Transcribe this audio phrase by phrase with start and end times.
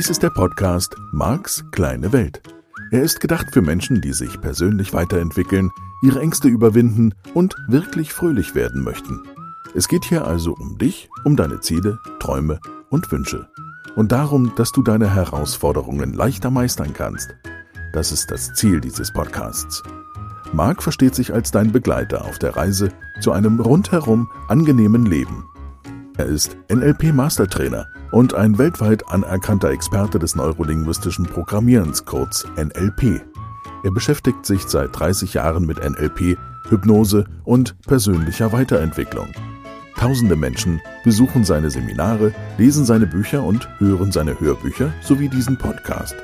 [0.00, 2.40] Dies ist der Podcast Marks kleine Welt.
[2.90, 5.70] Er ist gedacht für Menschen, die sich persönlich weiterentwickeln,
[6.00, 9.22] ihre Ängste überwinden und wirklich fröhlich werden möchten.
[9.74, 13.50] Es geht hier also um dich, um deine Ziele, Träume und Wünsche.
[13.94, 17.34] Und darum, dass du deine Herausforderungen leichter meistern kannst.
[17.92, 19.82] Das ist das Ziel dieses Podcasts.
[20.54, 22.88] Marc versteht sich als dein Begleiter auf der Reise
[23.20, 25.44] zu einem rundherum angenehmen Leben.
[26.16, 33.22] Er ist NLP-Mastertrainer und ein weltweit anerkannter Experte des neurolinguistischen Programmierens, kurz NLP.
[33.82, 36.36] Er beschäftigt sich seit 30 Jahren mit NLP,
[36.68, 39.28] Hypnose und persönlicher Weiterentwicklung.
[39.96, 46.14] Tausende Menschen besuchen seine Seminare, lesen seine Bücher und hören seine Hörbücher sowie diesen Podcast.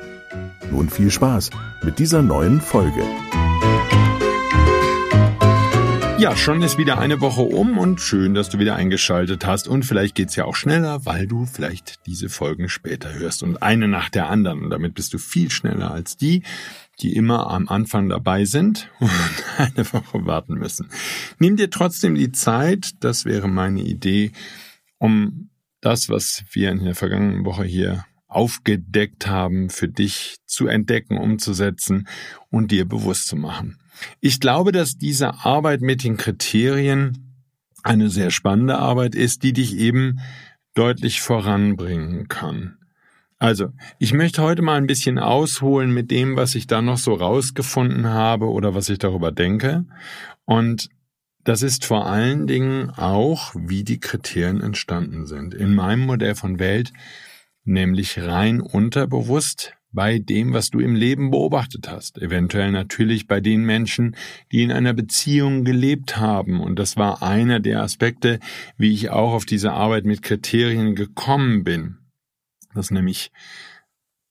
[0.71, 1.51] Nun viel Spaß
[1.83, 3.03] mit dieser neuen Folge.
[6.19, 9.67] Ja, schon ist wieder eine Woche um und schön, dass du wieder eingeschaltet hast.
[9.67, 13.87] Und vielleicht geht's ja auch schneller, weil du vielleicht diese Folgen später hörst und eine
[13.87, 14.63] nach der anderen.
[14.63, 16.41] Und damit bist du viel schneller als die,
[17.01, 19.11] die immer am Anfang dabei sind und
[19.57, 20.89] eine Woche warten müssen.
[21.37, 24.31] Nimm dir trotzdem die Zeit, das wäre meine Idee,
[24.97, 31.17] um das, was wir in der vergangenen Woche hier aufgedeckt haben, für dich zu entdecken,
[31.17, 32.07] umzusetzen
[32.49, 33.77] und dir bewusst zu machen.
[34.19, 37.35] Ich glaube, dass diese Arbeit mit den Kriterien
[37.83, 40.19] eine sehr spannende Arbeit ist, die dich eben
[40.73, 42.77] deutlich voranbringen kann.
[43.39, 47.13] Also, ich möchte heute mal ein bisschen ausholen mit dem, was ich da noch so
[47.13, 49.85] rausgefunden habe oder was ich darüber denke.
[50.45, 50.89] Und
[51.43, 55.53] das ist vor allen Dingen auch, wie die Kriterien entstanden sind.
[55.53, 56.91] In meinem Modell von Welt,
[57.63, 62.21] nämlich rein unterbewusst, bei dem, was du im Leben beobachtet hast.
[62.21, 64.15] Eventuell natürlich bei den Menschen,
[64.51, 66.59] die in einer Beziehung gelebt haben.
[66.61, 68.39] Und das war einer der Aspekte,
[68.77, 71.97] wie ich auch auf diese Arbeit mit Kriterien gekommen bin.
[72.73, 73.31] Das nämlich,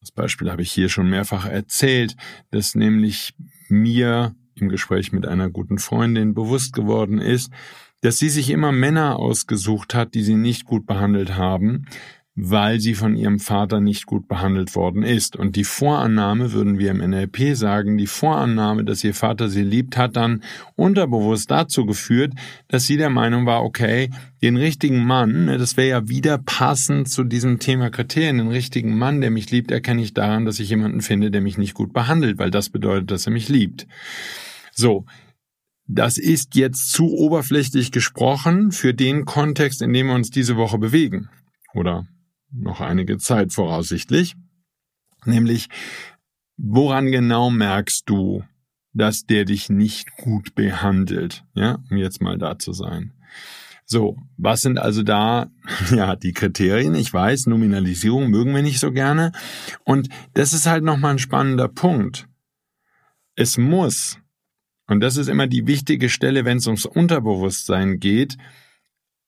[0.00, 2.16] das Beispiel habe ich hier schon mehrfach erzählt,
[2.50, 3.34] dass nämlich
[3.68, 7.50] mir im Gespräch mit einer guten Freundin bewusst geworden ist,
[8.02, 11.86] dass sie sich immer Männer ausgesucht hat, die sie nicht gut behandelt haben,
[12.38, 15.36] weil sie von ihrem Vater nicht gut behandelt worden ist.
[15.36, 19.96] Und die Vorannahme, würden wir im NLP sagen, die Vorannahme, dass ihr Vater sie liebt,
[19.96, 20.42] hat dann
[20.76, 22.34] unterbewusst dazu geführt,
[22.68, 24.10] dass sie der Meinung war, okay,
[24.42, 28.98] den richtigen Mann, ne, das wäre ja wieder passend zu diesem Thema Kriterien, den richtigen
[28.98, 31.94] Mann, der mich liebt, erkenne ich daran, dass ich jemanden finde, der mich nicht gut
[31.94, 33.86] behandelt, weil das bedeutet, dass er mich liebt.
[34.72, 35.06] So,
[35.88, 40.76] das ist jetzt zu oberflächlich gesprochen für den Kontext, in dem wir uns diese Woche
[40.76, 41.30] bewegen.
[41.72, 42.06] Oder
[42.52, 44.36] noch einige Zeit voraussichtlich.
[45.24, 45.68] Nämlich,
[46.56, 48.44] woran genau merkst du,
[48.92, 51.44] dass der dich nicht gut behandelt?
[51.54, 53.12] Ja, um jetzt mal da zu sein.
[53.88, 55.50] So, was sind also da,
[55.90, 56.94] ja, die Kriterien?
[56.94, 59.32] Ich weiß, Nominalisierung mögen wir nicht so gerne.
[59.84, 62.26] Und das ist halt nochmal ein spannender Punkt.
[63.36, 64.18] Es muss,
[64.88, 68.36] und das ist immer die wichtige Stelle, wenn es ums Unterbewusstsein geht,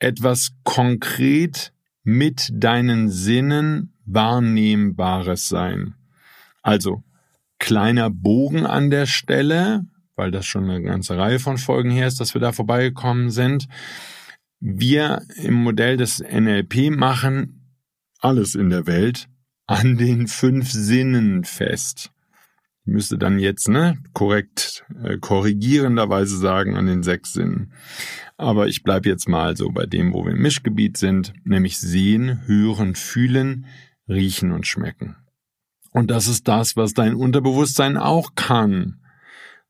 [0.00, 1.72] etwas konkret
[2.08, 5.92] mit deinen Sinnen wahrnehmbares sein.
[6.62, 7.04] Also
[7.58, 9.84] kleiner Bogen an der Stelle,
[10.16, 13.68] weil das schon eine ganze Reihe von Folgen her ist, dass wir da vorbeigekommen sind.
[14.58, 17.76] Wir im Modell des NLP machen
[18.20, 19.28] alles in der Welt
[19.66, 22.10] an den fünf Sinnen fest
[22.88, 27.72] müsste dann jetzt ne, korrekt äh, korrigierenderweise sagen an den sechs Sinnen.
[28.38, 32.46] Aber ich bleibe jetzt mal so bei dem, wo wir im Mischgebiet sind, nämlich sehen,
[32.46, 33.66] hören, fühlen,
[34.08, 35.16] riechen und schmecken.
[35.90, 39.00] Und das ist das, was dein Unterbewusstsein auch kann.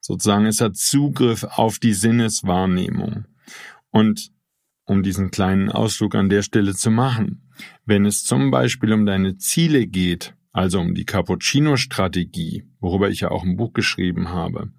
[0.01, 3.25] Sozusagen, es hat Zugriff auf die Sinneswahrnehmung.
[3.91, 4.31] Und
[4.85, 7.51] um diesen kleinen Ausflug an der Stelle zu machen,
[7.87, 13.31] wenn es zum Beispiel um deine Ziele geht, also um die Cappuccino-Strategie, worüber ich ja
[13.31, 14.73] auch ein Buch geschrieben habe,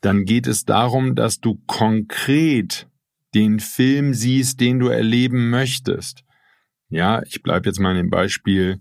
[0.00, 2.88] dann geht es darum, dass du konkret
[3.34, 6.24] den Film siehst, den du erleben möchtest.
[6.88, 8.80] Ja, ich bleibe jetzt mal in dem Beispiel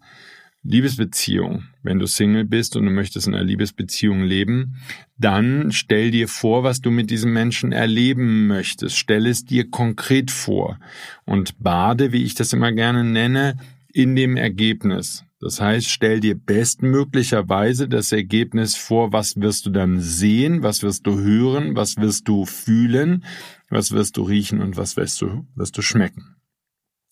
[0.63, 1.63] Liebesbeziehung.
[1.83, 4.75] Wenn du Single bist und du möchtest in einer Liebesbeziehung leben,
[5.17, 8.97] dann stell dir vor, was du mit diesem Menschen erleben möchtest.
[8.97, 10.79] Stell es dir konkret vor
[11.25, 13.57] und bade, wie ich das immer gerne nenne,
[13.93, 15.23] in dem Ergebnis.
[15.39, 21.07] Das heißt, stell dir bestmöglicherweise das Ergebnis vor, was wirst du dann sehen, was wirst
[21.07, 23.23] du hören, was wirst du fühlen,
[23.69, 26.35] was wirst du riechen und was wirst du, wirst du schmecken.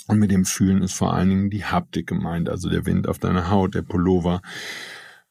[0.07, 3.19] Und mit dem Fühlen ist vor allen Dingen die Haptik gemeint, also der Wind auf
[3.19, 4.41] deiner Haut, der Pullover,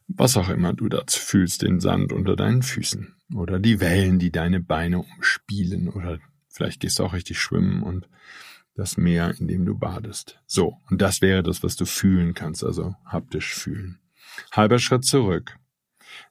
[0.09, 4.31] was auch immer du dazu fühlst, den Sand unter deinen Füßen oder die Wellen, die
[4.31, 8.09] deine Beine umspielen oder vielleicht gehst du auch richtig schwimmen und
[8.77, 10.39] das Meer, in dem du badest.
[10.47, 13.99] So, und das wäre das, was du fühlen kannst, also haptisch fühlen.
[14.53, 15.57] Halber Schritt zurück.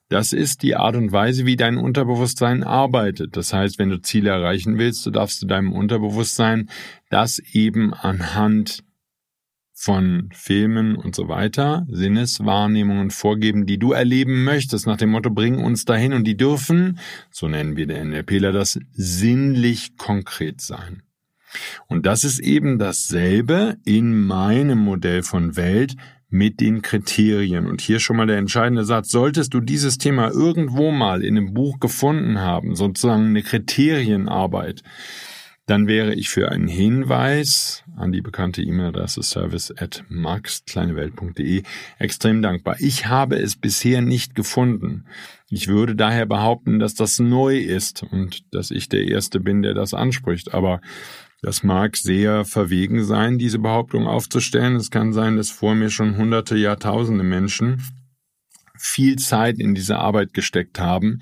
[0.08, 3.36] Das ist die Art und Weise, wie dein Unterbewusstsein arbeitet.
[3.36, 6.70] Das heißt, wenn du Ziele erreichen willst, du darfst du deinem Unterbewusstsein
[7.10, 8.84] das eben anhand
[9.72, 15.62] von Filmen und so weiter, Sinneswahrnehmungen vorgeben, die du erleben möchtest, nach dem Motto, bring
[15.62, 16.98] uns dahin und die dürfen,
[17.30, 21.02] so nennen wir der NLPler das, sinnlich konkret sein.
[21.86, 25.96] Und das ist eben dasselbe in meinem Modell von Welt,
[26.28, 27.66] mit den Kriterien.
[27.66, 29.10] Und hier schon mal der entscheidende Satz.
[29.10, 34.82] Solltest du dieses Thema irgendwo mal in einem Buch gefunden haben, sozusagen eine Kriterienarbeit,
[35.66, 41.64] dann wäre ich für einen Hinweis an die bekannte E-Mail-Adresse service at maxkleinewelt.de
[41.98, 42.76] extrem dankbar.
[42.78, 45.06] Ich habe es bisher nicht gefunden.
[45.50, 49.74] Ich würde daher behaupten, dass das neu ist und dass ich der Erste bin, der
[49.74, 50.54] das anspricht.
[50.54, 50.80] Aber
[51.42, 54.76] das mag sehr verwegen sein, diese Behauptung aufzustellen.
[54.76, 57.82] Es kann sein, dass vor mir schon hunderte, Jahrtausende Menschen
[58.78, 61.20] viel Zeit in diese Arbeit gesteckt haben,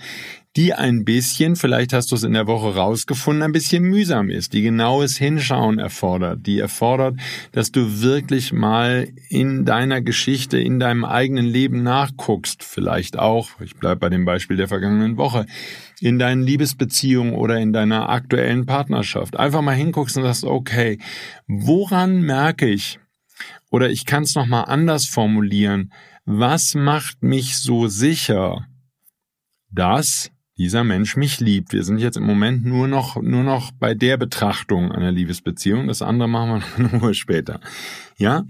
[0.57, 4.53] die ein bisschen, vielleicht hast du es in der Woche rausgefunden, ein bisschen mühsam ist,
[4.53, 7.19] die genaues Hinschauen erfordert, die erfordert,
[7.51, 13.75] dass du wirklich mal in deiner Geschichte, in deinem eigenen Leben nachguckst, vielleicht auch, ich
[13.77, 15.47] bleibe bei dem Beispiel der vergangenen Woche,
[16.01, 19.37] in deinen Liebesbeziehungen oder in deiner aktuellen Partnerschaft.
[19.37, 20.99] Einfach mal hinguckst und sagst, okay,
[21.49, 23.01] woran merke ich,
[23.71, 25.91] oder ich kann es nochmal anders formulieren,
[26.25, 28.67] was macht mich so sicher,
[29.71, 31.73] dass dieser Mensch mich liebt.
[31.73, 35.89] Wir sind jetzt im Moment nur noch, nur noch bei der Betrachtung einer Liebesbeziehung.
[35.89, 37.61] Das andere machen wir nur später.
[38.17, 38.45] Ja?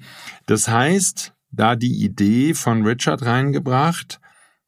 [0.47, 4.21] Das heißt, da die Idee von Richard reingebracht,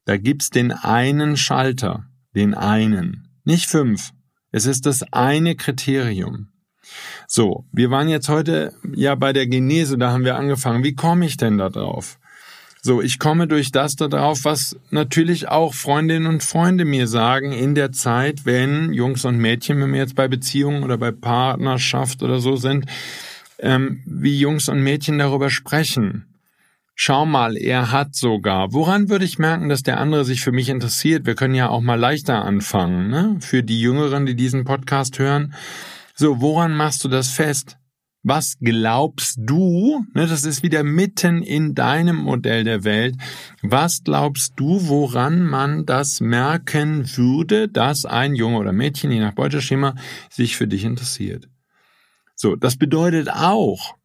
[0.05, 4.13] da gibt's den einen Schalter, den einen, nicht fünf.
[4.51, 6.47] Es ist das eine Kriterium.
[7.27, 10.83] So, wir waren jetzt heute ja bei der Genese, da haben wir angefangen.
[10.83, 12.17] Wie komme ich denn da drauf?
[12.87, 17.75] So, ich komme durch das darauf, was natürlich auch Freundinnen und Freunde mir sagen in
[17.75, 22.39] der Zeit, wenn Jungs und Mädchen, wenn wir jetzt bei Beziehungen oder bei Partnerschaft oder
[22.39, 22.85] so sind,
[23.59, 26.27] ähm, wie Jungs und Mädchen darüber sprechen.
[26.95, 28.71] Schau mal, er hat sogar.
[28.71, 31.25] Woran würde ich merken, dass der andere sich für mich interessiert?
[31.25, 33.35] Wir können ja auch mal leichter anfangen, ne?
[33.41, 35.53] Für die Jüngeren, die diesen Podcast hören.
[36.15, 37.75] So, woran machst du das fest?
[38.23, 43.15] Was glaubst du, ne, das ist wieder mitten in deinem Modell der Welt,
[43.61, 49.33] was glaubst du, woran man das merken würde, dass ein Junge oder Mädchen, je nach
[49.33, 49.95] Beuteschema,
[50.29, 51.47] sich für dich interessiert?
[52.35, 53.95] So, das bedeutet auch,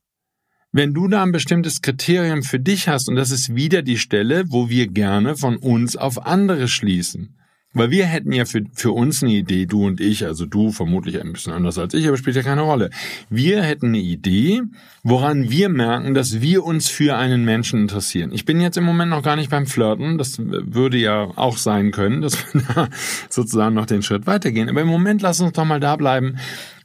[0.72, 4.44] wenn du da ein bestimmtes Kriterium für dich hast, und das ist wieder die Stelle,
[4.48, 7.36] wo wir gerne von uns auf andere schließen.
[7.74, 11.20] Weil wir hätten ja für, für uns eine Idee, du und ich, also du vermutlich
[11.20, 12.90] ein bisschen anders als ich, aber spielt ja keine Rolle.
[13.30, 14.62] Wir hätten eine Idee,
[15.02, 18.30] woran wir merken, dass wir uns für einen Menschen interessieren.
[18.32, 21.92] Ich bin jetzt im Moment noch gar nicht beim Flirten, das würde ja auch sein
[21.92, 22.88] können, dass wir da
[23.30, 24.68] sozusagen noch den Schritt weitergehen.
[24.68, 26.36] Aber im Moment lass uns doch mal da bleiben.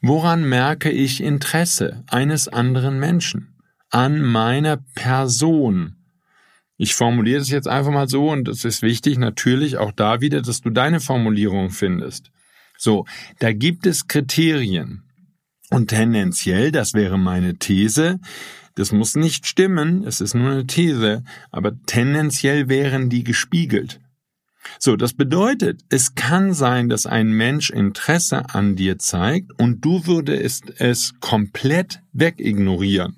[0.02, 3.50] Woran merke ich Interesse eines anderen Menschen?
[3.90, 5.97] An meiner Person?
[6.78, 10.42] Ich formuliere das jetzt einfach mal so und es ist wichtig natürlich auch da wieder,
[10.42, 12.32] dass du deine Formulierung findest.
[12.78, 13.06] So,
[13.40, 15.04] da gibt es Kriterien.
[15.70, 18.20] Und tendenziell, das wäre meine These,
[18.76, 24.00] das muss nicht stimmen, es ist nur eine These, aber tendenziell wären die gespiegelt.
[24.80, 30.06] So, das bedeutet, es kann sein, dass ein Mensch Interesse an dir zeigt und du
[30.06, 33.17] würdest es komplett wegignorieren.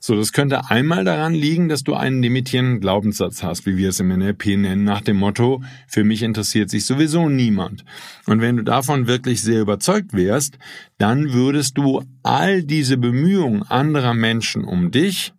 [0.00, 4.00] So, das könnte einmal daran liegen, dass du einen limitierenden Glaubenssatz hast, wie wir es
[4.00, 7.84] im NLP nennen, nach dem Motto, für mich interessiert sich sowieso niemand.
[8.26, 10.58] Und wenn du davon wirklich sehr überzeugt wärst,
[10.98, 15.32] dann würdest du all diese Bemühungen anderer Menschen um dich,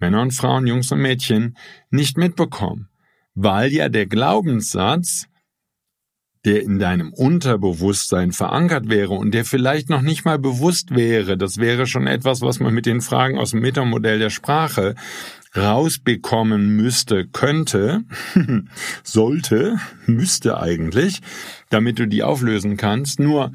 [0.00, 1.56] Männer und Frauen, Jungs und Mädchen,
[1.90, 2.88] nicht mitbekommen.
[3.34, 5.26] Weil ja der Glaubenssatz,
[6.44, 11.58] der in deinem Unterbewusstsein verankert wäre und der vielleicht noch nicht mal bewusst wäre, das
[11.58, 14.94] wäre schon etwas, was man mit den Fragen aus dem Metamodell der Sprache
[15.56, 18.04] rausbekommen müsste, könnte,
[19.02, 21.20] sollte, müsste eigentlich,
[21.70, 23.18] damit du die auflösen kannst.
[23.18, 23.52] Nur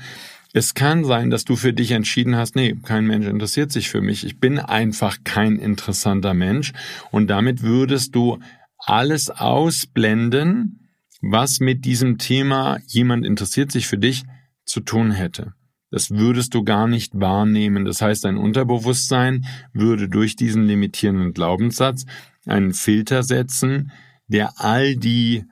[0.54, 4.02] es kann sein, dass du für dich entschieden hast, nee, kein Mensch interessiert sich für
[4.02, 4.24] mich.
[4.24, 6.74] Ich bin einfach kein interessanter Mensch.
[7.12, 8.40] Und damit würdest du
[8.78, 10.83] alles ausblenden,
[11.24, 14.24] was mit diesem Thema jemand interessiert sich für dich
[14.66, 15.54] zu tun hätte.
[15.90, 17.86] Das würdest du gar nicht wahrnehmen.
[17.86, 22.06] Das heißt, dein Unterbewusstsein würde durch diesen limitierenden Glaubenssatz
[22.46, 23.92] einen Filter setzen,
[24.28, 25.46] der all die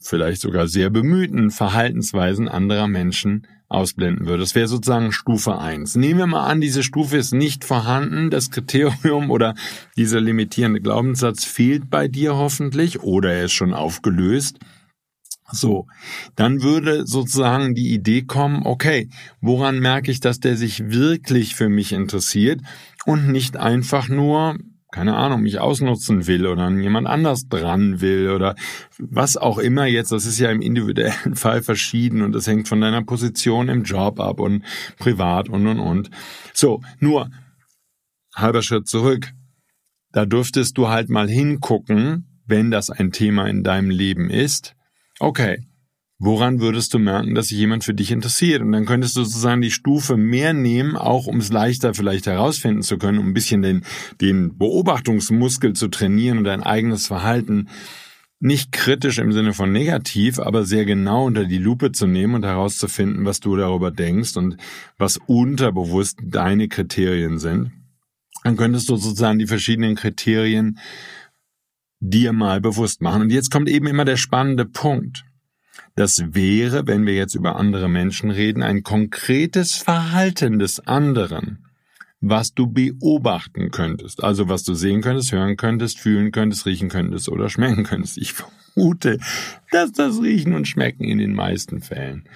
[0.00, 4.40] vielleicht sogar sehr bemühten Verhaltensweisen anderer Menschen ausblenden würde.
[4.42, 5.96] Das wäre sozusagen Stufe eins.
[5.96, 9.54] Nehmen wir mal an, diese Stufe ist nicht vorhanden, das Kriterium oder
[9.98, 14.60] dieser limitierende Glaubenssatz fehlt bei dir hoffentlich oder er ist schon aufgelöst.
[15.52, 15.86] So,
[16.36, 19.08] dann würde sozusagen die Idee kommen, okay,
[19.40, 22.60] woran merke ich, dass der sich wirklich für mich interessiert
[23.04, 24.56] und nicht einfach nur,
[24.90, 28.54] keine Ahnung, mich ausnutzen will oder an jemand anders dran will oder
[28.98, 32.80] was auch immer jetzt, das ist ja im individuellen Fall verschieden und das hängt von
[32.80, 34.64] deiner Position im Job ab und
[34.98, 36.10] privat und und und.
[36.54, 37.30] So, nur
[38.34, 39.32] halber Schritt zurück.
[40.12, 44.74] Da dürftest du halt mal hingucken, wenn das ein Thema in deinem Leben ist.
[45.20, 45.58] Okay,
[46.20, 48.62] Woran würdest du merken, dass sich jemand für dich interessiert?
[48.62, 52.82] Und dann könntest du sozusagen die Stufe mehr nehmen, auch um es leichter vielleicht herausfinden
[52.82, 53.82] zu können, um ein bisschen den,
[54.20, 57.68] den Beobachtungsmuskel zu trainieren und dein eigenes Verhalten
[58.38, 62.44] nicht kritisch im Sinne von negativ, aber sehr genau unter die Lupe zu nehmen und
[62.44, 64.56] herauszufinden, was du darüber denkst und
[64.96, 67.72] was unterbewusst deine Kriterien sind.
[68.44, 70.78] Dann könntest du sozusagen die verschiedenen Kriterien
[72.10, 73.22] dir mal bewusst machen.
[73.22, 75.24] Und jetzt kommt eben immer der spannende Punkt.
[75.96, 81.64] Das wäre, wenn wir jetzt über andere Menschen reden, ein konkretes Verhalten des anderen,
[82.20, 84.22] was du beobachten könntest.
[84.22, 88.18] Also was du sehen könntest, hören könntest, fühlen könntest, riechen könntest oder schmecken könntest.
[88.18, 89.18] Ich vermute,
[89.70, 92.28] dass das Riechen und Schmecken in den meisten Fällen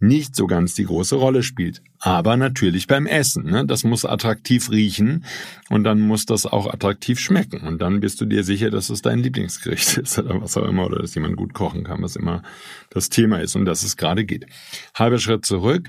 [0.00, 1.82] nicht so ganz die große Rolle spielt.
[1.98, 3.44] Aber natürlich beim Essen.
[3.44, 3.66] Ne?
[3.66, 5.24] Das muss attraktiv riechen
[5.68, 7.60] und dann muss das auch attraktiv schmecken.
[7.66, 10.86] Und dann bist du dir sicher, dass es dein Lieblingsgericht ist oder was auch immer
[10.86, 12.42] oder dass jemand gut kochen kann, was immer
[12.88, 14.46] das Thema ist und dass es gerade geht.
[14.94, 15.88] Halber Schritt zurück.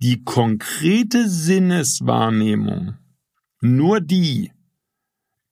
[0.00, 2.94] Die konkrete Sinneswahrnehmung,
[3.60, 4.50] nur die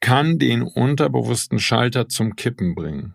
[0.00, 3.14] kann den unterbewussten Schalter zum Kippen bringen.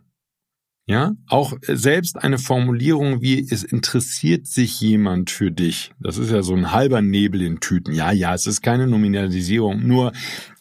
[0.87, 5.91] Ja, auch äh, selbst eine Formulierung wie es interessiert sich jemand für dich.
[5.99, 7.91] Das ist ja so ein halber Nebel in Tüten.
[7.93, 10.11] Ja, ja, es ist keine Nominalisierung, nur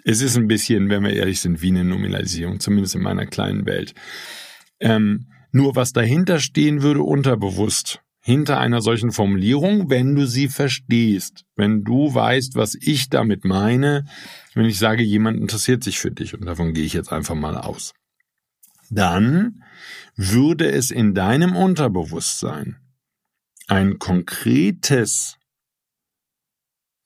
[0.05, 3.67] es ist ein bisschen, wenn wir ehrlich sind, wie eine Nominalisierung, zumindest in meiner kleinen
[3.67, 3.95] Welt.
[4.81, 11.45] Ähm, nur was dahinter stehen würde, unterbewusst, hinter einer solchen Formulierung, wenn du sie verstehst,
[11.57, 14.07] wenn du weißt, was ich damit meine,
[14.55, 17.57] wenn ich sage, jemand interessiert sich für dich, und davon gehe ich jetzt einfach mal
[17.59, 17.93] aus.
[18.91, 19.63] Dann
[20.17, 22.77] würde es in deinem Unterbewusstsein
[23.67, 25.39] ein konkretes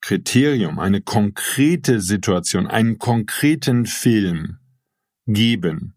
[0.00, 4.59] Kriterium, eine konkrete Situation, einen konkreten Film
[5.27, 5.95] geben,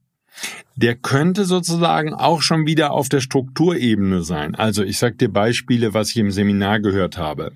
[0.75, 4.55] der könnte sozusagen auch schon wieder auf der Strukturebene sein.
[4.55, 7.51] Also ich sage dir Beispiele, was ich im Seminar gehört habe.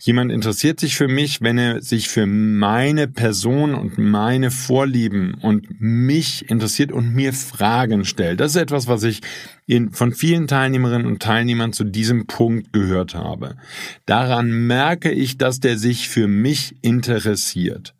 [0.00, 5.80] Jemand interessiert sich für mich, wenn er sich für meine Person und meine Vorlieben und
[5.80, 8.40] mich interessiert und mir Fragen stellt.
[8.40, 9.20] Das ist etwas, was ich
[9.66, 13.56] in, von vielen Teilnehmerinnen und Teilnehmern zu diesem Punkt gehört habe.
[14.06, 17.94] Daran merke ich, dass der sich für mich interessiert.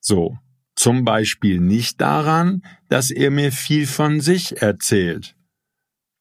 [0.00, 0.38] So,
[0.80, 5.36] zum Beispiel nicht daran, dass er mir viel von sich erzählt.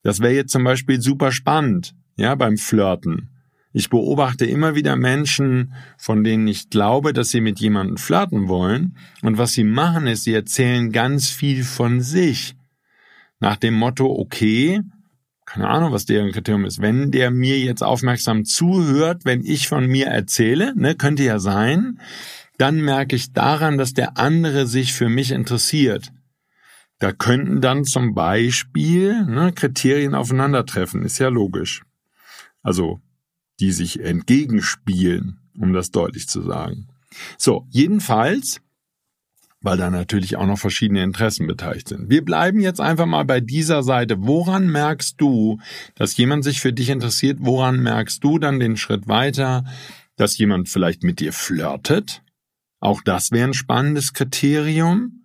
[0.04, 3.30] Das wäre jetzt zum Beispiel super spannend, ja, beim Flirten.
[3.72, 8.98] Ich beobachte immer wieder Menschen, von denen ich glaube, dass sie mit jemandem flirten wollen,
[9.22, 12.58] und was sie machen ist, sie erzählen ganz viel von sich.
[13.40, 14.82] Nach dem Motto, okay,
[15.46, 16.82] keine Ahnung, was deren Kriterium ist.
[16.82, 22.02] Wenn der mir jetzt aufmerksam zuhört, wenn ich von mir erzähle, ne, könnte ja sein,
[22.60, 26.12] dann merke ich daran, dass der andere sich für mich interessiert.
[27.00, 31.84] Da könnten dann zum Beispiel ne, Kriterien aufeinandertreffen, ist ja logisch.
[32.62, 33.00] Also,
[33.62, 36.88] die sich entgegenspielen, um das deutlich zu sagen.
[37.38, 38.60] So, jedenfalls,
[39.62, 42.10] weil da natürlich auch noch verschiedene Interessen beteiligt sind.
[42.10, 44.18] Wir bleiben jetzt einfach mal bei dieser Seite.
[44.20, 45.60] Woran merkst du,
[45.96, 47.38] dass jemand sich für dich interessiert?
[47.40, 49.64] Woran merkst du dann den Schritt weiter,
[50.18, 52.22] dass jemand vielleicht mit dir flirtet?
[52.80, 55.20] Auch das wäre ein spannendes Kriterium.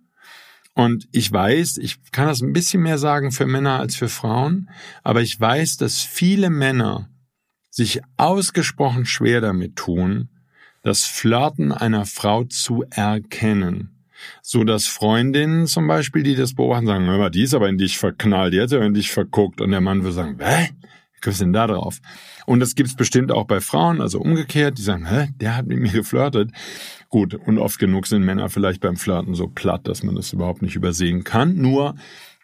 [0.73, 4.69] Und ich weiß, ich kann das ein bisschen mehr sagen für Männer als für Frauen,
[5.03, 7.09] aber ich weiß, dass viele Männer
[7.69, 10.29] sich ausgesprochen schwer damit tun,
[10.83, 13.91] das Flirten einer Frau zu erkennen.
[14.41, 17.77] So dass Freundinnen zum Beispiel, die das beobachten, sagen, hör mal, die ist aber in
[17.77, 19.61] dich verknallt, die hat ja in dich verguckt.
[19.61, 20.69] Und der Mann will sagen, hä?
[21.25, 22.01] Kommst du denn da drauf?
[22.45, 25.79] Und das gibt's bestimmt auch bei Frauen, also umgekehrt, die sagen, hä, der hat mit
[25.79, 26.51] mir geflirtet.
[27.09, 30.61] Gut, und oft genug sind Männer vielleicht beim Flirten so platt, dass man das überhaupt
[30.61, 31.55] nicht übersehen kann.
[31.55, 31.95] Nur,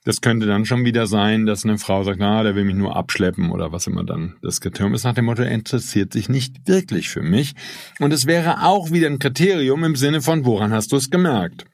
[0.03, 2.95] das könnte dann schon wieder sein, dass eine Frau sagt, na, der will mich nur
[2.95, 6.67] abschleppen oder was immer dann das Kriterium ist, nach dem Motto, er interessiert sich nicht
[6.67, 7.53] wirklich für mich.
[7.99, 11.65] Und es wäre auch wieder ein Kriterium im Sinne von, woran hast du es gemerkt?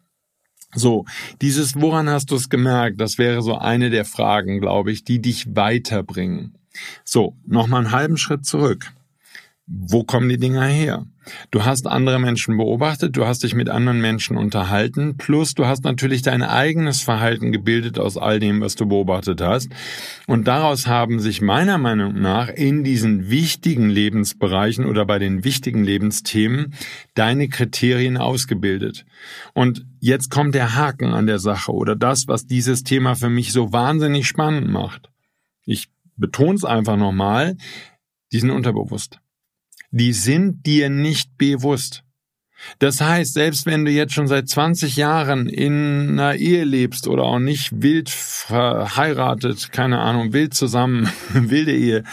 [0.75, 1.05] So,
[1.41, 5.21] dieses woran hast du es gemerkt, das wäre so eine der Fragen, glaube ich, die
[5.21, 6.57] dich weiterbringen.
[7.03, 8.91] So, nochmal einen halben Schritt zurück.
[9.69, 11.05] wo kommen die Dinger her?
[11.51, 15.83] Du hast andere Menschen beobachtet, du hast dich mit anderen Menschen unterhalten, plus du hast
[15.83, 19.69] natürlich dein eigenes Verhalten gebildet aus all dem, was du beobachtet hast.
[20.25, 25.83] Und daraus haben sich meiner Meinung nach in diesen wichtigen Lebensbereichen oder bei den wichtigen
[25.83, 26.73] Lebensthemen
[27.13, 29.05] deine Kriterien ausgebildet.
[29.53, 33.51] Und jetzt kommt der Haken an der Sache oder das, was dieses Thema für mich
[33.51, 35.09] so wahnsinnig spannend macht.
[35.65, 37.55] Ich betone es einfach nochmal,
[38.31, 39.19] die sind unterbewusst
[39.91, 42.03] die sind dir nicht bewusst.
[42.79, 47.23] Das heißt, selbst wenn du jetzt schon seit 20 Jahren in einer Ehe lebst oder
[47.23, 52.03] auch nicht wild verheiratet, keine Ahnung, wild zusammen, wilde Ehe,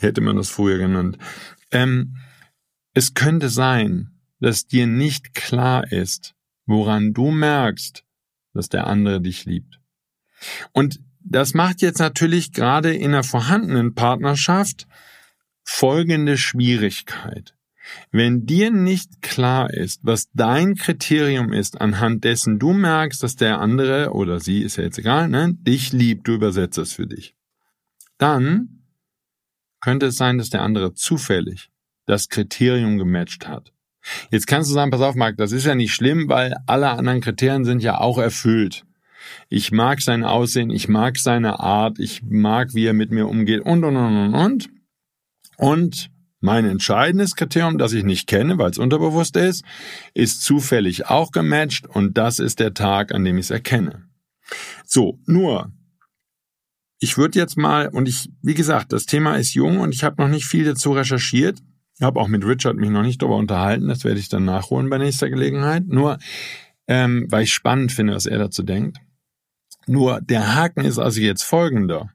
[0.00, 1.18] hätte man das früher genannt.
[1.70, 2.16] Ähm,
[2.94, 8.04] es könnte sein, dass dir nicht klar ist, woran du merkst,
[8.54, 9.80] dass der andere dich liebt.
[10.72, 10.98] Und
[11.30, 14.86] das macht jetzt natürlich gerade in einer vorhandenen Partnerschaft
[15.62, 17.54] folgende Schwierigkeit.
[18.10, 23.60] Wenn dir nicht klar ist, was dein Kriterium ist, anhand dessen du merkst, dass der
[23.60, 27.36] andere oder sie, ist ja jetzt egal, ne, dich liebt, du übersetzt es für dich,
[28.18, 28.82] dann
[29.80, 31.70] könnte es sein, dass der andere zufällig
[32.06, 33.72] das Kriterium gematcht hat.
[34.30, 37.20] Jetzt kannst du sagen, pass auf, Marc, das ist ja nicht schlimm, weil alle anderen
[37.20, 38.84] Kriterien sind ja auch erfüllt.
[39.48, 43.60] Ich mag sein Aussehen, ich mag seine Art, ich mag, wie er mit mir umgeht
[43.60, 44.70] und, und, und, und, und.
[45.56, 46.10] Und
[46.40, 49.64] mein entscheidendes Kriterium, das ich nicht kenne, weil es unterbewusst ist,
[50.14, 54.06] ist zufällig auch gematcht und das ist der Tag, an dem ich es erkenne.
[54.86, 55.70] So, nur,
[56.98, 60.22] ich würde jetzt mal, und ich, wie gesagt, das Thema ist jung und ich habe
[60.22, 61.58] noch nicht viel dazu recherchiert.
[61.96, 64.88] Ich habe auch mit Richard mich noch nicht darüber unterhalten, das werde ich dann nachholen
[64.88, 65.86] bei nächster Gelegenheit.
[65.86, 66.18] Nur,
[66.88, 68.98] ähm, weil ich spannend finde, was er dazu denkt.
[69.86, 72.10] Nur, der Haken ist also jetzt folgender.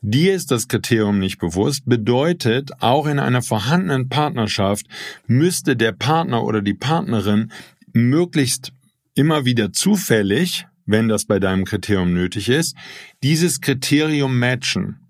[0.00, 4.86] Dir ist das Kriterium nicht bewusst, bedeutet, auch in einer vorhandenen Partnerschaft
[5.26, 7.50] müsste der Partner oder die Partnerin
[7.92, 8.72] möglichst
[9.14, 12.76] immer wieder zufällig, wenn das bei deinem Kriterium nötig ist,
[13.22, 15.00] dieses Kriterium matchen.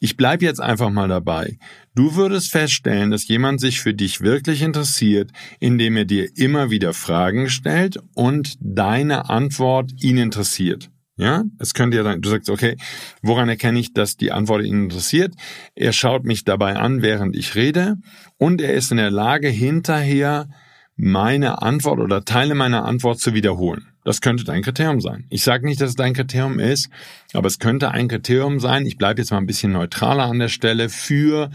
[0.00, 1.58] Ich bleibe jetzt einfach mal dabei.
[1.94, 6.94] Du würdest feststellen, dass jemand sich für dich wirklich interessiert, indem er dir immer wieder
[6.94, 10.90] Fragen stellt und deine Antwort ihn interessiert.
[11.22, 12.76] Ja, es könnte ja sein, du sagst, okay,
[13.22, 15.34] woran erkenne ich, dass die Antwort ihn interessiert?
[15.76, 17.98] Er schaut mich dabei an, während ich rede
[18.38, 20.48] und er ist in der Lage, hinterher
[20.96, 23.86] meine Antwort oder Teile meiner Antwort zu wiederholen.
[24.02, 25.26] Das könnte dein Kriterium sein.
[25.30, 26.90] Ich sage nicht, dass es dein Kriterium ist,
[27.34, 28.84] aber es könnte ein Kriterium sein.
[28.84, 30.88] Ich bleibe jetzt mal ein bisschen neutraler an der Stelle.
[30.88, 31.50] Für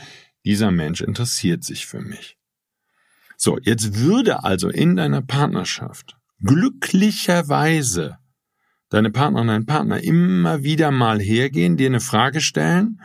[0.46, 2.38] dieser Mensch interessiert sich für mich.
[3.36, 8.18] So, jetzt würde also in deiner Partnerschaft glücklicherweise
[8.90, 13.02] deine Partnerin, dein Partner immer wieder mal hergehen, dir eine Frage stellen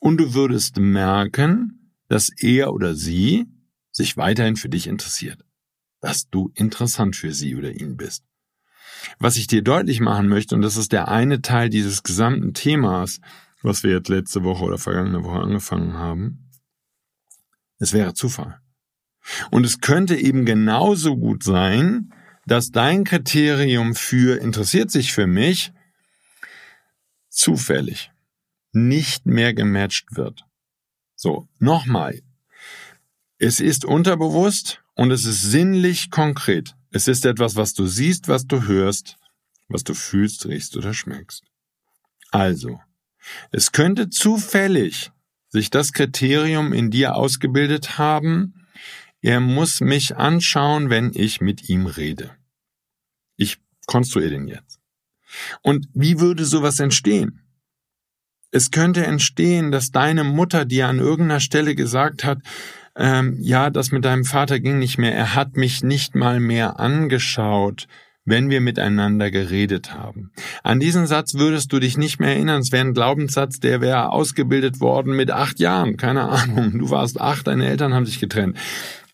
[0.00, 3.46] und du würdest merken, dass er oder sie
[3.92, 5.44] sich weiterhin für dich interessiert,
[6.00, 8.24] dass du interessant für sie oder ihn bist.
[9.18, 13.20] Was ich dir deutlich machen möchte, und das ist der eine Teil dieses gesamten Themas,
[13.62, 16.50] was wir jetzt letzte Woche oder vergangene Woche angefangen haben,
[17.78, 18.60] es wäre Zufall.
[19.50, 22.12] Und es könnte eben genauso gut sein,
[22.46, 25.72] dass dein Kriterium für interessiert sich für mich
[27.28, 28.10] zufällig
[28.72, 30.44] nicht mehr gematcht wird.
[31.16, 32.22] So, nochmal.
[33.38, 36.74] Es ist unterbewusst und es ist sinnlich konkret.
[36.90, 39.16] Es ist etwas, was du siehst, was du hörst,
[39.68, 41.44] was du fühlst, riechst oder schmeckst.
[42.30, 42.80] Also,
[43.50, 45.10] es könnte zufällig
[45.48, 48.66] sich das Kriterium in dir ausgebildet haben,
[49.22, 52.30] er muss mich anschauen, wenn ich mit ihm rede.
[53.36, 54.80] Ich konstruiere den jetzt.
[55.62, 57.40] Und wie würde sowas entstehen?
[58.50, 62.38] Es könnte entstehen, dass deine Mutter dir an irgendeiner Stelle gesagt hat,
[62.96, 66.80] ähm, ja, das mit deinem Vater ging nicht mehr, er hat mich nicht mal mehr
[66.80, 67.86] angeschaut,
[68.24, 70.32] wenn wir miteinander geredet haben.
[70.62, 72.60] An diesen Satz würdest du dich nicht mehr erinnern.
[72.60, 75.96] Es wäre ein Glaubenssatz, der wäre ausgebildet worden mit acht Jahren.
[75.96, 76.78] Keine Ahnung.
[76.78, 78.58] Du warst acht, deine Eltern haben sich getrennt.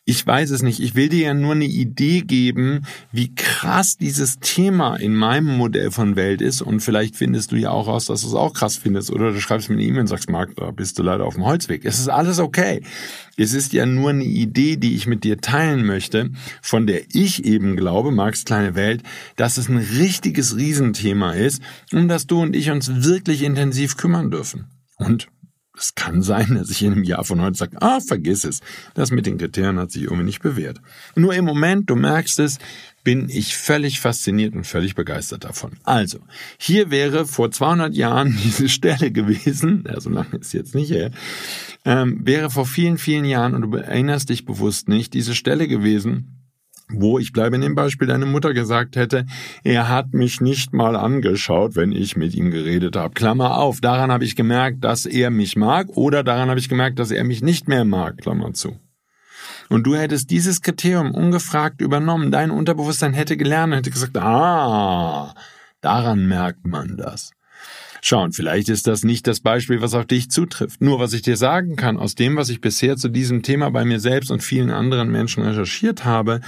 [0.09, 0.79] Ich weiß es nicht.
[0.79, 5.90] Ich will dir ja nur eine Idee geben, wie krass dieses Thema in meinem Modell
[5.90, 6.62] von Welt ist.
[6.62, 9.11] Und vielleicht findest du ja auch raus, dass du es auch krass findest.
[9.11, 11.45] Oder du schreibst mir eine E-Mail und sagst, Marc, da bist du leider auf dem
[11.45, 11.85] Holzweg.
[11.85, 12.83] Es ist alles okay.
[13.37, 16.31] Es ist ja nur eine Idee, die ich mit dir teilen möchte,
[16.62, 19.03] von der ich eben glaube, Marks kleine Welt,
[19.35, 21.61] dass es ein richtiges Riesenthema ist,
[21.92, 24.66] um das du und ich uns wirklich intensiv kümmern dürfen.
[24.99, 25.27] Und
[25.79, 28.61] es kann sein, dass ich in einem Jahr von heute sage, ah, vergiss es.
[28.95, 30.81] Das mit den Kriterien hat sich irgendwie nicht bewährt.
[31.15, 32.59] Nur im Moment, du merkst es,
[33.05, 35.79] bin ich völlig fasziniert und völlig begeistert davon.
[35.85, 36.19] Also,
[36.59, 41.12] hier wäre vor 200 Jahren diese Stelle gewesen, ja, so lange ist jetzt nicht her,
[41.85, 46.46] ähm, wäre vor vielen, vielen Jahren, und du erinnerst dich bewusst nicht, diese Stelle gewesen,
[46.88, 49.27] wo ich bleibe in dem Beispiel deine Mutter gesagt hätte,
[49.64, 53.14] er hat mich nicht mal angeschaut, wenn ich mit ihm geredet habe.
[53.14, 56.99] Klammer auf, daran habe ich gemerkt, dass er mich mag oder daran habe ich gemerkt,
[56.99, 58.79] dass er mich nicht mehr mag, Klammer zu.
[59.68, 65.35] Und du hättest dieses Kriterium ungefragt übernommen, dein Unterbewusstsein hätte gelernt, hätte gesagt, ah,
[65.81, 67.33] daran merkt man das.
[68.03, 70.81] Schauen, vielleicht ist das nicht das Beispiel, was auf dich zutrifft.
[70.81, 73.85] Nur was ich dir sagen kann, aus dem, was ich bisher zu diesem Thema bei
[73.85, 76.41] mir selbst und vielen anderen Menschen recherchiert habe,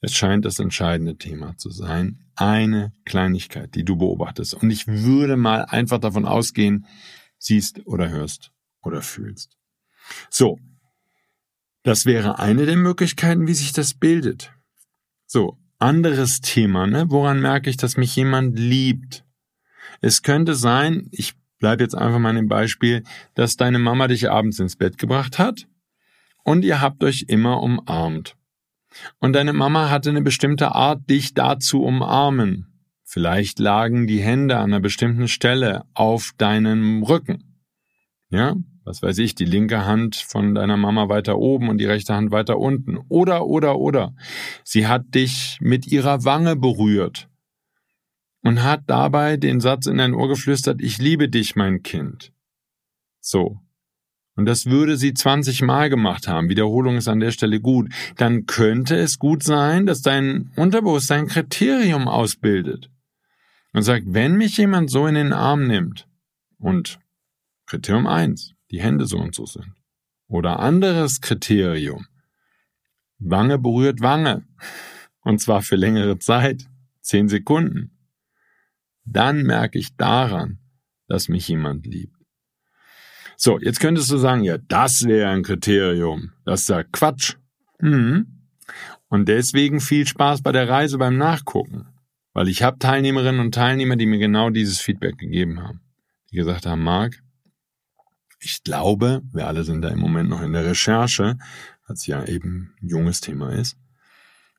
[0.00, 2.20] es scheint das entscheidende Thema zu sein.
[2.36, 4.54] Eine Kleinigkeit, die du beobachtest.
[4.54, 6.86] Und ich würde mal einfach davon ausgehen,
[7.38, 9.56] siehst oder hörst oder fühlst.
[10.30, 10.58] So.
[11.82, 14.52] Das wäre eine der Möglichkeiten, wie sich das bildet.
[15.26, 15.58] So.
[15.80, 17.06] Anderes Thema, ne?
[17.08, 19.24] Woran merke ich, dass mich jemand liebt?
[20.00, 23.02] Es könnte sein, ich bleibe jetzt einfach mal im Beispiel,
[23.34, 25.66] dass deine Mama dich abends ins Bett gebracht hat
[26.44, 28.36] und ihr habt euch immer umarmt.
[29.18, 32.66] Und deine Mama hatte eine bestimmte Art, dich da zu umarmen.
[33.04, 37.60] Vielleicht lagen die Hände an einer bestimmten Stelle auf deinem Rücken.
[38.30, 42.14] Ja, was weiß ich, die linke Hand von deiner Mama weiter oben und die rechte
[42.14, 42.98] Hand weiter unten.
[43.08, 44.14] Oder, oder, oder.
[44.64, 47.28] Sie hat dich mit ihrer Wange berührt
[48.42, 52.32] und hat dabei den Satz in dein Ohr geflüstert, ich liebe dich, mein Kind.
[53.20, 53.60] So.
[54.36, 56.48] Und das würde sie 20 Mal gemacht haben.
[56.48, 57.92] Wiederholung ist an der Stelle gut.
[58.16, 62.88] Dann könnte es gut sein, dass dein Unterbewusstsein ein Kriterium ausbildet.
[63.72, 66.08] Und sagt, wenn mich jemand so in den Arm nimmt
[66.58, 67.00] und
[67.66, 69.74] Kriterium 1, die Hände so und so sind.
[70.28, 72.06] Oder anderes Kriterium,
[73.18, 74.46] Wange berührt Wange.
[75.22, 76.66] Und zwar für längere Zeit,
[77.02, 77.97] 10 Sekunden
[79.12, 80.58] dann merke ich daran,
[81.06, 82.16] dass mich jemand liebt.
[83.36, 86.32] So, jetzt könntest du sagen, ja, das wäre ein Kriterium.
[86.44, 87.36] Das ist ja Quatsch.
[87.80, 88.48] Mhm.
[89.08, 91.86] Und deswegen viel Spaß bei der Reise beim Nachgucken.
[92.32, 95.80] Weil ich habe Teilnehmerinnen und Teilnehmer, die mir genau dieses Feedback gegeben haben.
[96.30, 97.22] Die gesagt haben, Marc,
[98.40, 101.38] ich glaube, wir alle sind da im Moment noch in der Recherche,
[101.86, 103.76] was ja eben ein junges Thema ist.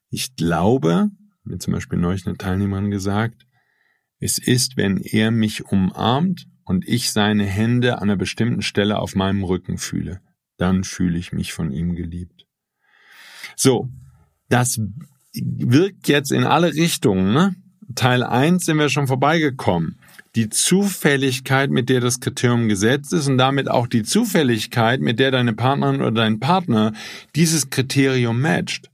[0.10, 1.10] Ich glaube,
[1.44, 3.46] mir zum Beispiel neulich eine Teilnehmerin gesagt,
[4.19, 9.15] es ist, wenn er mich umarmt und ich seine Hände an einer bestimmten Stelle auf
[9.15, 10.21] meinem Rücken fühle.
[10.58, 12.45] Dann fühle ich mich von ihm geliebt.
[13.55, 13.89] So,
[14.49, 14.79] das
[15.34, 17.34] wirkt jetzt in alle Richtungen.
[17.34, 17.55] Ne?
[17.95, 19.97] Teil 1 sind wir schon vorbeigekommen.
[20.36, 25.32] Die Zufälligkeit, mit der das Kriterium gesetzt ist und damit auch die Zufälligkeit, mit der
[25.32, 26.93] deine Partnerin oder dein Partner
[27.36, 28.91] dieses Kriterium matcht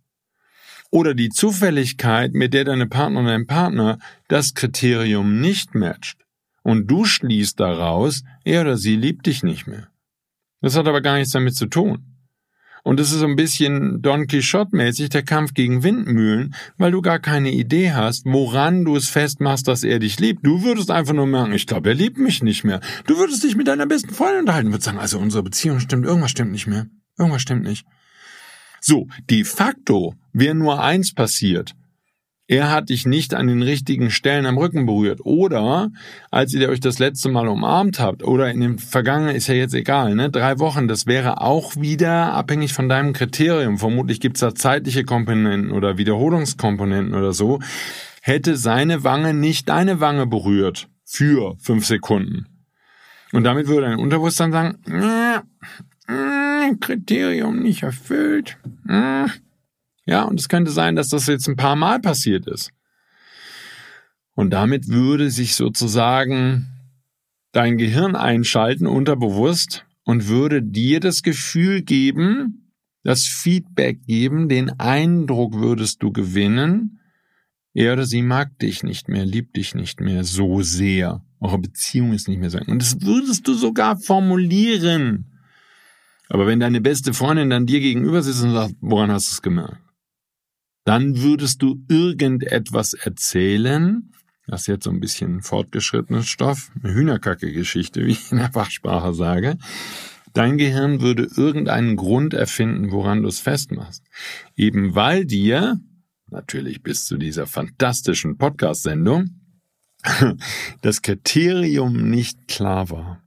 [0.95, 6.25] oder die Zufälligkeit, mit der deine Partnerin dein Partner das Kriterium nicht matcht
[6.63, 9.89] und du schließt daraus, er oder sie liebt dich nicht mehr.
[10.61, 12.15] Das hat aber gar nichts damit zu tun.
[12.85, 17.19] Und es ist so ein bisschen Don Quixote-mäßig der Kampf gegen Windmühlen, weil du gar
[17.19, 20.45] keine Idee hast, woran du es festmachst, dass er dich liebt.
[20.45, 22.79] Du würdest einfach nur merken, ich glaube, er liebt mich nicht mehr.
[23.05, 26.05] Du würdest dich mit deiner besten Freundin unterhalten und würdest sagen, also unsere Beziehung stimmt,
[26.05, 26.85] irgendwas stimmt nicht mehr.
[27.17, 27.85] Irgendwas stimmt nicht.
[28.87, 31.73] So, de facto wäre nur eins passiert.
[32.45, 35.21] Er hat dich nicht an den richtigen Stellen am Rücken berührt.
[35.23, 35.89] Oder
[36.29, 39.73] als ihr euch das letzte Mal umarmt habt, oder in dem Vergangenen ist ja jetzt
[39.73, 40.29] egal, ne?
[40.29, 43.79] Drei Wochen, das wäre auch wieder abhängig von deinem Kriterium.
[43.79, 47.61] Vermutlich gibt's da zeitliche Komponenten oder Wiederholungskomponenten oder so.
[48.21, 52.45] Hätte seine Wange nicht deine Wange berührt für fünf Sekunden.
[53.31, 54.77] Und damit würde ein Unterbewusstsein sagen,
[56.07, 58.57] hm, Kriterium nicht erfüllt.
[58.87, 59.29] Hm.
[60.05, 62.71] Ja, und es könnte sein, dass das jetzt ein paar Mal passiert ist.
[64.35, 66.67] Und damit würde sich sozusagen
[67.51, 72.71] dein Gehirn einschalten, unterbewusst, und würde dir das Gefühl geben,
[73.03, 76.99] das Feedback geben, den Eindruck würdest du gewinnen,
[77.73, 81.23] er oder sie mag dich nicht mehr, liebt dich nicht mehr so sehr.
[81.39, 82.59] Eure Beziehung ist nicht mehr so.
[82.59, 85.25] Und das würdest du sogar formulieren.
[86.29, 89.41] Aber wenn deine beste Freundin dann dir gegenüber sitzt und sagt, woran hast du es
[89.41, 89.81] gemerkt?
[90.83, 94.11] Dann würdest du irgendetwas erzählen,
[94.47, 99.13] das ist jetzt so ein bisschen fortgeschrittener Stoff, eine Hühnerkacke-Geschichte, wie ich in der Fachsprache
[99.13, 99.57] sage.
[100.33, 104.03] Dein Gehirn würde irgendeinen Grund erfinden, woran du es festmachst.
[104.55, 105.79] Eben weil dir,
[106.29, 109.29] natürlich bis zu dieser fantastischen Podcast-Sendung,
[110.81, 113.23] das Kriterium nicht klar war.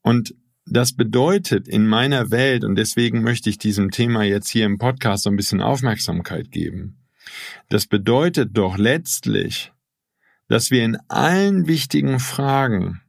[0.00, 0.34] Und
[0.66, 5.24] das bedeutet in meiner Welt, und deswegen möchte ich diesem Thema jetzt hier im Podcast
[5.24, 6.98] so ein bisschen Aufmerksamkeit geben,
[7.68, 9.72] das bedeutet doch letztlich,
[10.48, 13.00] dass wir in allen wichtigen Fragen,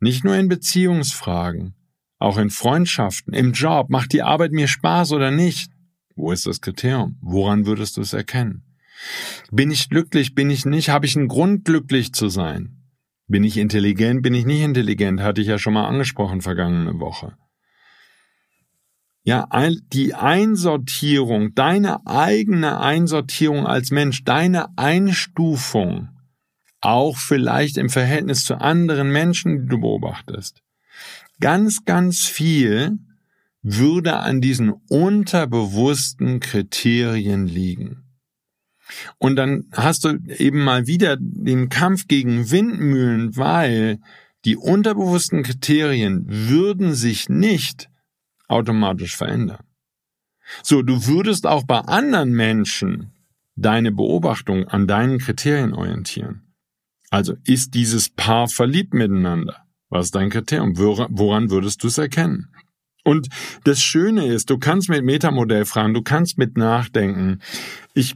[0.00, 1.74] nicht nur in Beziehungsfragen,
[2.18, 5.72] auch in Freundschaften, im Job, macht die Arbeit mir Spaß oder nicht?
[6.14, 7.18] Wo ist das Kriterium?
[7.20, 8.64] Woran würdest du es erkennen?
[9.50, 12.81] Bin ich glücklich, bin ich nicht, habe ich einen Grund, glücklich zu sein?
[13.32, 17.34] Bin ich intelligent, bin ich nicht intelligent, hatte ich ja schon mal angesprochen vergangene Woche.
[19.22, 19.48] Ja,
[19.94, 26.10] die Einsortierung, deine eigene Einsortierung als Mensch, deine Einstufung,
[26.82, 30.60] auch vielleicht im Verhältnis zu anderen Menschen, die du beobachtest.
[31.40, 32.98] Ganz, ganz viel
[33.62, 38.01] würde an diesen unterbewussten Kriterien liegen.
[39.18, 44.00] Und dann hast du eben mal wieder den Kampf gegen Windmühlen, weil
[44.44, 47.88] die unterbewussten Kriterien würden sich nicht
[48.48, 49.64] automatisch verändern.
[50.62, 53.12] So, du würdest auch bei anderen Menschen
[53.54, 56.54] deine Beobachtung an deinen Kriterien orientieren.
[57.10, 59.64] Also ist dieses Paar verliebt miteinander?
[59.90, 60.76] Was ist dein Kriterium?
[60.76, 62.48] Woran würdest du es erkennen?
[63.04, 63.28] Und
[63.64, 67.40] das Schöne ist, du kannst mit Metamodell fragen, du kannst mit nachdenken.
[67.94, 68.14] Ich,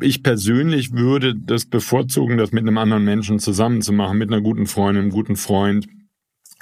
[0.00, 5.02] ich persönlich würde das bevorzugen, das mit einem anderen Menschen zusammenzumachen, mit einer guten Freundin,
[5.02, 5.86] einem guten Freund,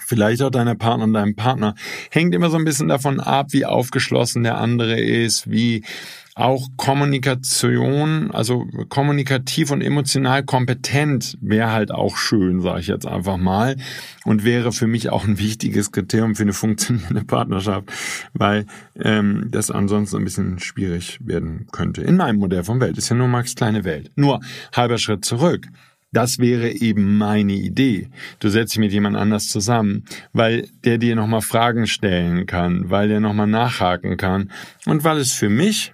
[0.05, 1.77] vielleicht auch deiner Partner und deinem Partner.
[2.11, 5.85] Hängt immer so ein bisschen davon ab, wie aufgeschlossen der andere ist, wie
[6.35, 13.37] auch Kommunikation, also kommunikativ und emotional kompetent wäre halt auch schön, sage ich jetzt einfach
[13.37, 13.77] mal,
[14.25, 17.91] und wäre für mich auch ein wichtiges Kriterium für eine funktionierende Partnerschaft,
[18.33, 18.67] weil
[18.99, 22.03] ähm, das ansonsten ein bisschen schwierig werden könnte.
[22.03, 24.11] In meinem Modell von Welt ist ja nur Max kleine Welt.
[24.17, 24.41] Nur
[24.73, 25.67] halber Schritt zurück.
[26.13, 28.09] Das wäre eben meine Idee.
[28.41, 33.09] Du setzt dich mit jemand anders zusammen, weil der dir nochmal Fragen stellen kann, weil
[33.09, 34.51] der nochmal nachhaken kann
[34.87, 35.93] und weil es für mich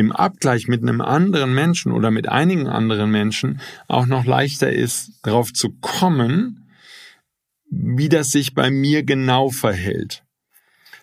[0.00, 5.12] im Abgleich mit einem anderen Menschen oder mit einigen anderen Menschen auch noch leichter ist,
[5.22, 6.66] darauf zu kommen,
[7.70, 10.24] wie das sich bei mir genau verhält.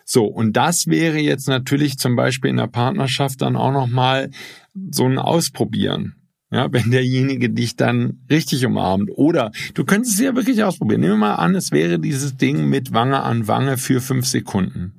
[0.04, 4.30] So, und das wäre jetzt natürlich zum Beispiel in der Partnerschaft dann auch nochmal
[4.90, 6.14] so ein Ausprobieren.
[6.50, 9.10] Ja, wenn derjenige dich dann richtig umarmt.
[9.10, 11.02] Oder du könntest es ja wirklich ausprobieren.
[11.02, 14.97] Nehmen wir mal an, es wäre dieses Ding mit Wange an Wange für fünf Sekunden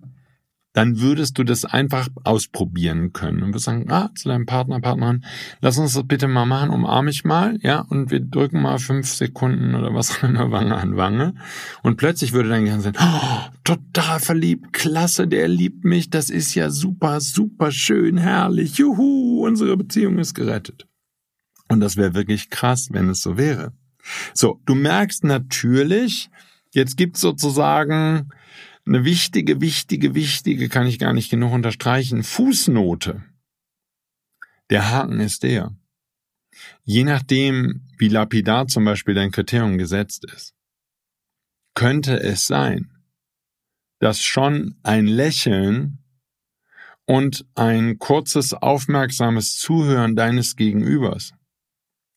[0.73, 5.25] dann würdest du das einfach ausprobieren können und würdest sagen, ah, zu deinem Partner, Partnerin,
[5.62, 9.08] lass uns das bitte mal machen, umarme ich mal, ja, und wir drücken mal fünf
[9.08, 11.34] Sekunden oder was an der Wange an Wange.
[11.82, 16.53] Und plötzlich würde dein Gehirn sagen, oh, total verliebt, klasse, der liebt mich, das ist
[16.53, 20.88] ja super, super schön, herrlich, juhu, unsere Beziehung ist gerettet.
[21.67, 23.73] Und das wäre wirklich krass, wenn es so wäre.
[24.34, 26.29] So, du merkst natürlich,
[26.71, 28.29] jetzt gibt's sozusagen
[28.89, 33.23] eine wichtige, wichtige, wichtige, kann ich gar nicht genug unterstreichen, Fußnote.
[34.71, 35.75] Der Haken ist der.
[36.84, 40.56] Je nachdem, wie lapidar zum Beispiel dein Kriterium gesetzt ist,
[41.75, 42.89] könnte es sein,
[43.99, 45.99] dass schon ein Lächeln
[47.06, 51.34] und ein kurzes, aufmerksames Zuhören deines Gegenübers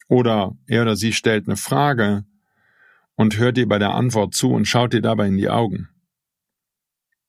[0.09, 2.25] oder er oder sie stellt eine Frage
[3.15, 5.91] und hört dir bei der Antwort zu und schaut dir dabei in die Augen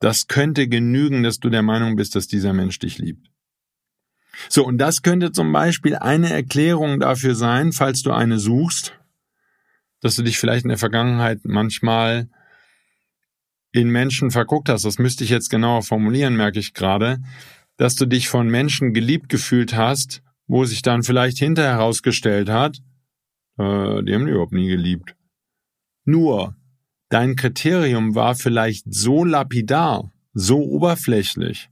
[0.03, 3.31] das könnte genügen, dass du der Meinung bist, dass dieser Mensch dich liebt.
[4.49, 8.99] So, und das könnte zum Beispiel eine Erklärung dafür sein, falls du eine suchst,
[10.01, 12.29] dass du dich vielleicht in der Vergangenheit manchmal
[13.71, 14.83] in Menschen verguckt hast.
[14.83, 17.19] Das müsste ich jetzt genauer formulieren, merke ich gerade,
[17.77, 22.79] dass du dich von Menschen geliebt gefühlt hast, wo sich dann vielleicht hinterher herausgestellt hat,
[23.57, 25.15] äh, die haben die überhaupt nie geliebt.
[26.03, 26.57] Nur,
[27.13, 31.69] Dein Kriterium war vielleicht so lapidar, so oberflächlich,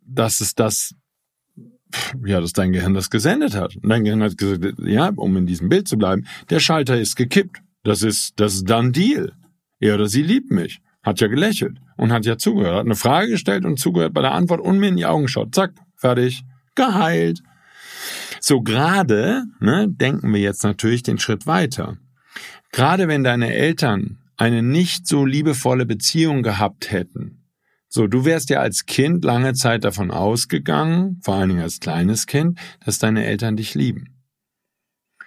[0.00, 0.94] dass es das,
[2.24, 3.76] ja, dass dein Gehirn das gesendet hat.
[3.76, 7.14] Und dein Gehirn hat gesagt, ja, um in diesem Bild zu bleiben, der Schalter ist
[7.16, 7.58] gekippt.
[7.82, 9.34] Das ist, das ist dann Deal.
[9.80, 10.80] Er oder sie liebt mich.
[11.02, 14.32] Hat ja gelächelt und hat ja zugehört, hat eine Frage gestellt und zugehört bei der
[14.32, 15.54] Antwort und mir in die Augen schaut.
[15.54, 16.42] Zack, fertig,
[16.74, 17.42] geheilt.
[18.40, 21.98] So gerade ne, denken wir jetzt natürlich den Schritt weiter.
[22.72, 27.44] Gerade wenn deine Eltern eine nicht so liebevolle Beziehung gehabt hätten,
[27.94, 32.26] so, du wärst ja als Kind lange Zeit davon ausgegangen, vor allen Dingen als kleines
[32.26, 34.16] Kind, dass deine Eltern dich lieben.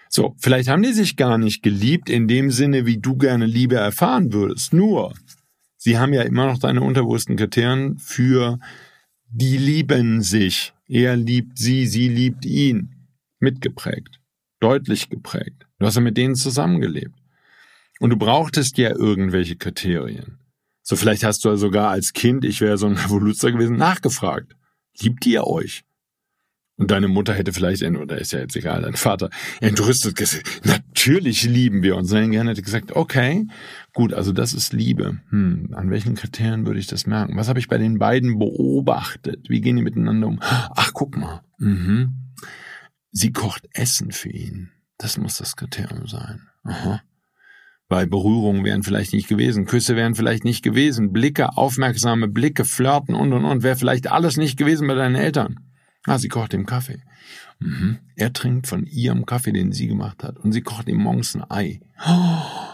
[0.09, 3.77] So, vielleicht haben die sich gar nicht geliebt in dem Sinne, wie du gerne Liebe
[3.77, 4.73] erfahren würdest.
[4.73, 5.13] Nur,
[5.77, 8.59] sie haben ja immer noch deine unterbewussten Kriterien für
[9.29, 10.73] die lieben sich.
[10.87, 13.07] Er liebt sie, sie liebt ihn.
[13.39, 14.19] Mitgeprägt.
[14.59, 15.66] Deutlich geprägt.
[15.79, 17.15] Du hast ja mit denen zusammengelebt.
[17.99, 20.39] Und du brauchtest ja irgendwelche Kriterien.
[20.83, 24.55] So vielleicht hast du sogar als Kind, ich wäre so ein Revoluzer gewesen, nachgefragt.
[24.99, 25.83] Liebt ihr euch?
[26.79, 31.43] Und deine Mutter hätte vielleicht, oder ist ja jetzt egal, dein Vater, entrüstet gesagt, natürlich
[31.43, 32.11] lieben wir uns.
[32.11, 33.47] Dann gerne hätte gesagt, okay,
[33.93, 35.19] gut, also das ist Liebe.
[35.29, 37.35] Hm, an welchen Kriterien würde ich das merken?
[37.35, 39.49] Was habe ich bei den beiden beobachtet?
[39.49, 40.37] Wie gehen die miteinander um?
[40.39, 41.41] Ach, guck mal.
[41.57, 42.13] Mhm.
[43.11, 44.69] Sie kocht Essen für ihn.
[44.97, 46.47] Das muss das Kriterium sein.
[46.63, 47.01] Aha.
[47.89, 53.15] Weil Berührungen wären vielleicht nicht gewesen, Küsse wären vielleicht nicht gewesen, Blicke, aufmerksame Blicke, Flirten
[53.15, 55.59] und und und, wäre vielleicht alles nicht gewesen bei deinen Eltern.
[56.05, 57.01] Ah, sie kocht ihm Kaffee.
[57.59, 57.99] Mhm.
[58.15, 60.37] Er trinkt von ihrem Kaffee, den sie gemacht hat.
[60.37, 61.81] Und sie kocht ihm morgens ein Ei.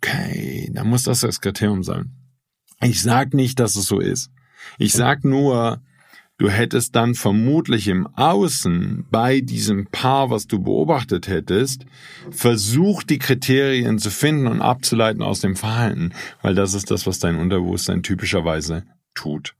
[0.00, 2.12] Okay, dann muss das das Kriterium sein.
[2.80, 4.30] Ich sag nicht, dass es so ist.
[4.78, 5.82] Ich sag nur,
[6.38, 11.84] du hättest dann vermutlich im Außen bei diesem Paar, was du beobachtet hättest,
[12.30, 17.18] versucht, die Kriterien zu finden und abzuleiten aus dem Verhalten, weil das ist das, was
[17.18, 19.54] dein Unterbewusstsein typischerweise tut.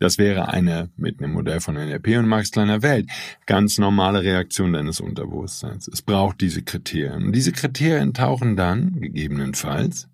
[0.00, 3.08] Das wäre eine, mit einem Modell von NLP und Max Kleiner Welt,
[3.46, 5.88] ganz normale Reaktion deines Unterbewusstseins.
[5.88, 7.26] Es braucht diese Kriterien.
[7.26, 10.08] Und diese Kriterien tauchen dann, gegebenenfalls,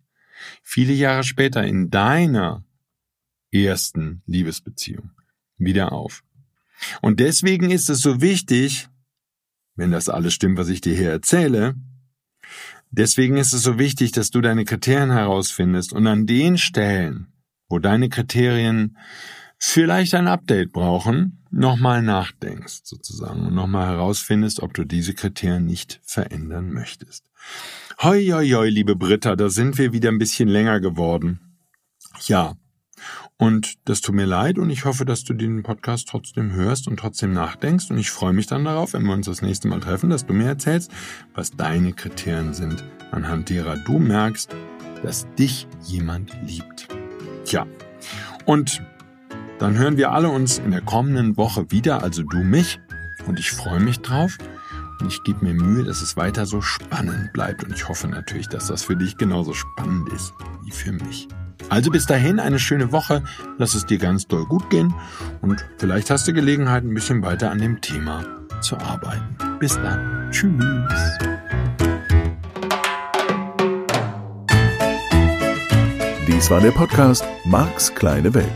[0.63, 2.63] viele Jahre später in deiner
[3.51, 5.11] ersten Liebesbeziehung
[5.61, 6.23] wieder auf.
[7.03, 8.89] Und deswegen ist es so wichtig,
[9.77, 11.75] wenn das alles stimmt, was ich dir hier erzähle,
[12.91, 17.29] deswegen ist es so wichtig, dass du deine Kriterien herausfindest und an den Stellen,
[17.69, 18.97] wo deine Kriterien
[19.59, 26.01] vielleicht ein Update brauchen, nochmal nachdenkst sozusagen und nochmal herausfindest, ob du diese Kriterien nicht
[26.03, 27.31] verändern möchtest.
[28.03, 31.41] Hoi, hoi, hoi, liebe Britta, da sind wir wieder ein bisschen länger geworden.
[32.27, 32.57] Ja.
[33.37, 36.99] Und das tut mir leid und ich hoffe, dass du den Podcast trotzdem hörst und
[36.99, 40.11] trotzdem nachdenkst und ich freue mich dann darauf, wenn wir uns das nächste Mal treffen,
[40.11, 40.91] dass du mir erzählst,
[41.35, 44.55] was deine Kriterien sind, anhand derer du merkst,
[45.03, 46.89] dass dich jemand liebt.
[47.45, 47.67] Tja.
[48.45, 48.83] Und
[49.59, 52.81] dann hören wir alle uns in der kommenden Woche wieder, also du mich.
[53.27, 54.39] Und ich freue mich drauf.
[55.01, 57.65] Und ich gebe mir Mühe, dass es weiter so spannend bleibt.
[57.65, 60.33] Und ich hoffe natürlich, dass das für dich genauso spannend ist
[60.65, 61.29] wie für mich.
[61.69, 63.23] Also bis dahin eine schöne Woche.
[63.59, 64.95] Lass es dir ganz doll gut gehen.
[65.41, 68.25] Und vielleicht hast du Gelegenheit, ein bisschen weiter an dem Thema
[68.61, 69.37] zu arbeiten.
[69.59, 70.31] Bis dann.
[70.31, 71.19] Tschüss.
[76.27, 78.47] Dies war der Podcast Marks kleine Welt.